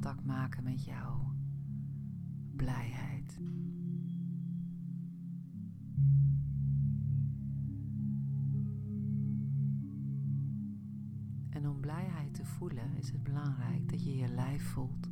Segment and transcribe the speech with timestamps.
[0.00, 1.34] contact maken met jouw
[2.56, 3.38] blijheid.
[11.50, 15.08] En om blijheid te voelen is het belangrijk dat je je lijf voelt.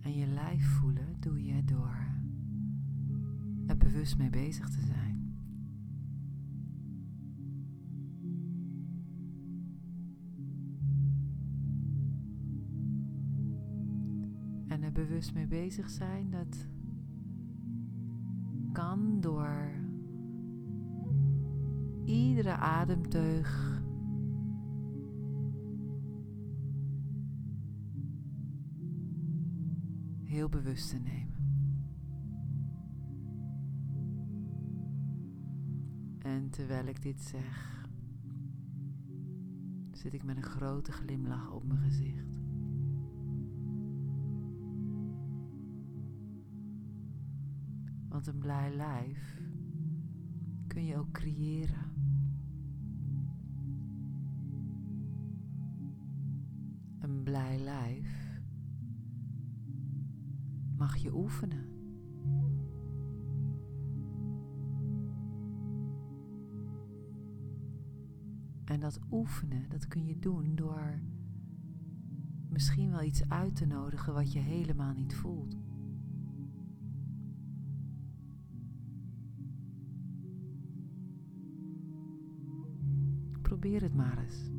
[0.00, 2.25] En je lijf voelen doe je door
[3.66, 5.34] er bewust mee bezig te zijn.
[14.68, 16.68] En er bewust mee bezig zijn, dat
[18.72, 19.70] kan door
[22.04, 23.82] iedere ademteug
[30.22, 31.45] heel bewust te nemen.
[36.46, 37.86] En terwijl ik dit zeg,
[39.92, 42.38] zit ik met een grote glimlach op mijn gezicht.
[48.08, 49.40] Want een blij lijf
[50.66, 51.92] kun je ook creëren.
[56.98, 58.40] Een blij lijf
[60.76, 61.66] mag je oefenen.
[68.66, 71.00] En dat oefenen, dat kun je doen door
[72.48, 75.56] misschien wel iets uit te nodigen wat je helemaal niet voelt.
[83.42, 84.50] Probeer het maar eens.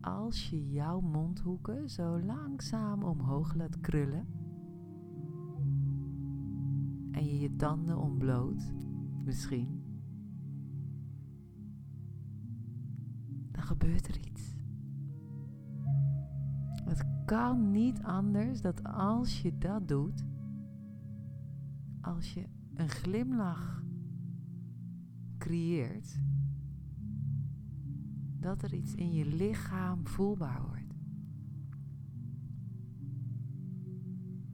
[0.00, 4.26] Als je jouw mondhoeken zo langzaam omhoog laat krullen
[7.10, 8.72] en je je tanden ontbloot,
[9.24, 9.83] misschien,
[13.64, 14.54] gebeurt er iets.
[16.84, 20.24] Het kan niet anders dat als je dat doet,
[22.00, 23.82] als je een glimlach
[25.38, 26.20] creëert,
[28.40, 30.94] dat er iets in je lichaam voelbaar wordt.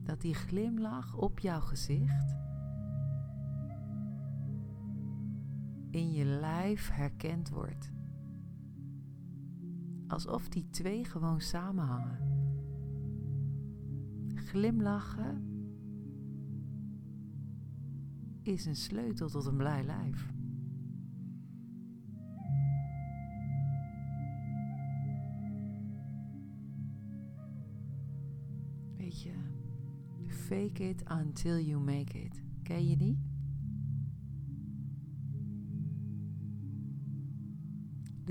[0.03, 2.35] Dat die glimlach op jouw gezicht
[5.89, 7.91] in je lijf herkend wordt.
[10.11, 12.17] Alsof die twee gewoon samenhangen.
[14.35, 15.43] Glimlachen
[18.41, 20.33] is een sleutel tot een blij lijf.
[28.97, 29.33] Weet je,
[30.27, 32.43] fake it until you make it.
[32.63, 33.30] Ken je die?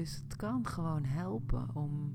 [0.01, 2.15] Dus het kan gewoon helpen om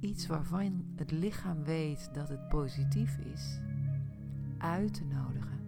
[0.00, 3.60] iets waarvan het lichaam weet dat het positief is,
[4.58, 5.60] uit te nodigen.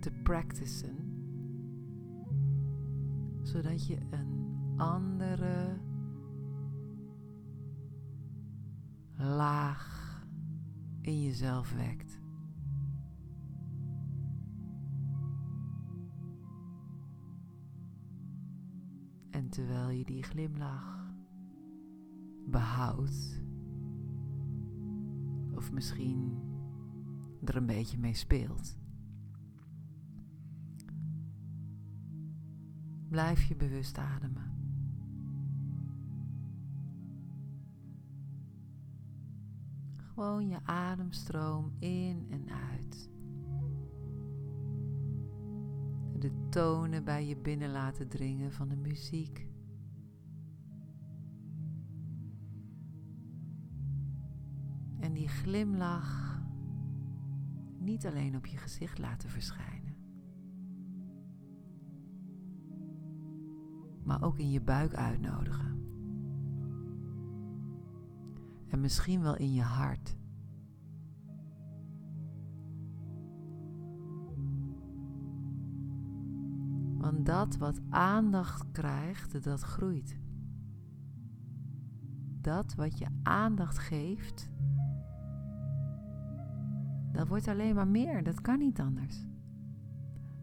[0.00, 0.96] Te practicen,
[3.42, 5.86] zodat je een andere
[9.18, 10.22] laag
[11.00, 12.20] in jezelf wekt.
[19.30, 21.12] En terwijl je die glimlach
[22.46, 23.42] behoudt,
[25.54, 26.38] of misschien
[27.44, 28.78] er een beetje mee speelt,
[33.08, 34.57] blijf je bewust ademen.
[40.18, 43.10] Gewoon je ademstroom in en uit.
[46.18, 49.46] De tonen bij je binnen laten dringen van de muziek.
[55.00, 56.40] En die glimlach
[57.78, 59.96] niet alleen op je gezicht laten verschijnen,
[64.04, 65.77] maar ook in je buik uitnodigen.
[68.68, 70.16] En misschien wel in je hart.
[76.98, 80.18] Want dat wat aandacht krijgt, dat groeit.
[82.40, 84.50] Dat wat je aandacht geeft,
[87.12, 88.24] dat wordt alleen maar meer.
[88.24, 89.26] Dat kan niet anders.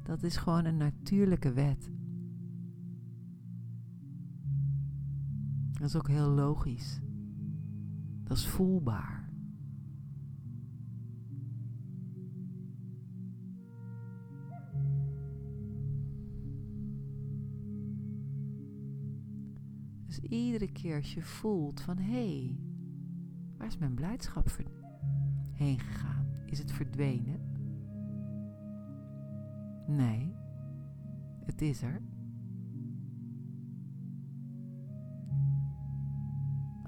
[0.04, 1.92] Dat is gewoon een natuurlijke wet.
[5.72, 7.00] Dat is ook heel logisch.
[8.26, 9.30] Dat is voelbaar.
[20.06, 22.60] Dus iedere keer als je voelt van hé, hey,
[23.58, 24.58] waar is mijn blijdschap
[25.52, 26.28] heen gegaan?
[26.46, 27.40] Is het verdwenen?
[29.88, 30.36] Nee,
[31.46, 32.02] het is er.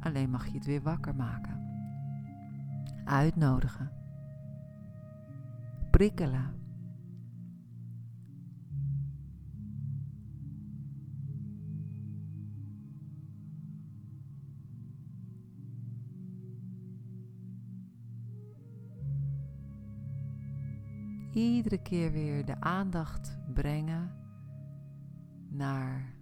[0.08, 1.60] Alleen mag je het weer wakker maken.
[3.06, 3.92] Uitnodigen.
[5.92, 6.56] Prikkelen.
[21.34, 24.12] Iedere keer weer de aandacht brengen
[25.50, 26.17] naar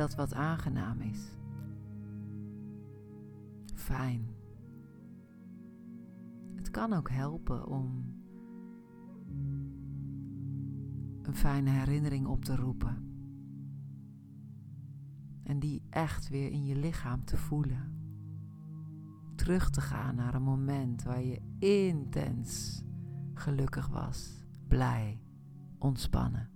[0.00, 1.36] dat wat aangenaam is.
[3.74, 4.28] Fijn.
[6.54, 8.14] Het kan ook helpen om
[11.22, 13.08] een fijne herinnering op te roepen.
[15.42, 17.98] En die echt weer in je lichaam te voelen.
[19.34, 22.82] Terug te gaan naar een moment waar je intens
[23.34, 25.20] gelukkig was, blij,
[25.78, 26.49] ontspannen.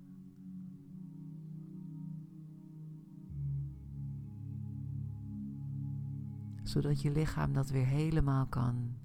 [6.74, 8.98] Zodat je lichaam dat weer helemaal kan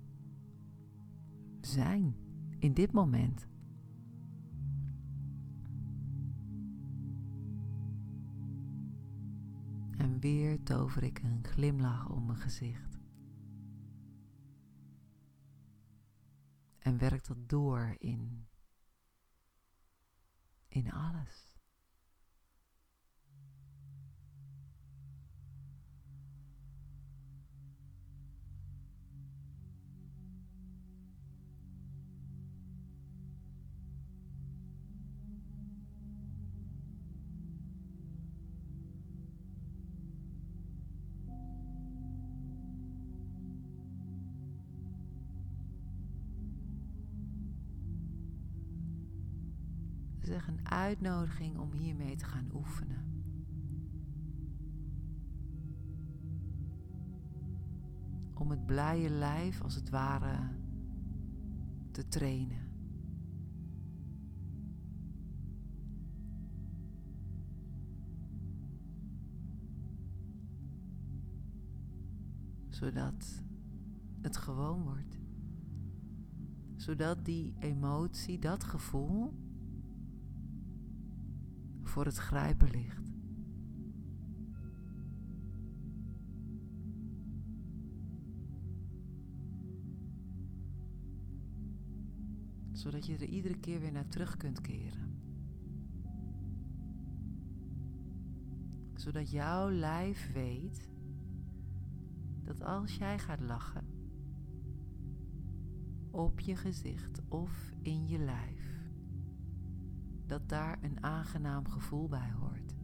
[1.62, 2.16] zijn
[2.60, 3.48] in dit moment.
[9.98, 13.00] En weer tover ik een glimlach om mijn gezicht.
[16.80, 18.48] En werk dat door in,
[20.68, 21.49] in alles.
[50.30, 53.04] Zeg een uitnodiging om hiermee te gaan oefenen.
[58.34, 60.50] Om het blije lijf als het ware
[61.92, 62.68] te trainen.
[72.70, 73.44] Zodat
[74.22, 75.20] het gewoon wordt.
[76.76, 79.48] Zodat die emotie, dat gevoel
[81.90, 83.12] voor het grijpen ligt.
[92.72, 95.22] Zodat je er iedere keer weer naar terug kunt keren.
[98.96, 100.90] Zodat jouw lijf weet
[102.44, 103.88] dat als jij gaat lachen,
[106.12, 108.59] op je gezicht of in je lijf,
[110.30, 112.76] dat daar een aangenaam gevoel bij hoort.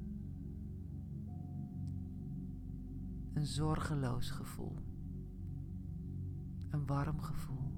[3.33, 4.75] Een zorgeloos gevoel.
[6.69, 7.73] Een warm gevoel.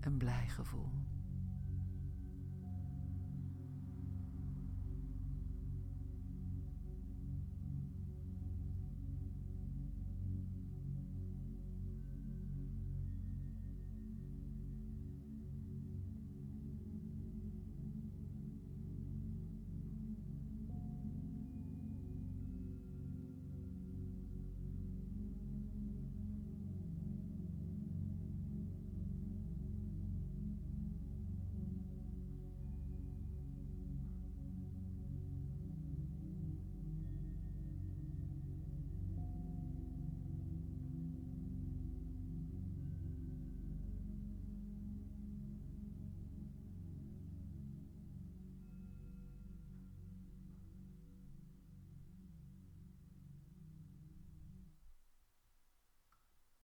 [0.00, 0.90] Een blij gevoel.